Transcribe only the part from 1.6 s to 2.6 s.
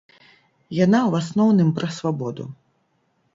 пра свабоду.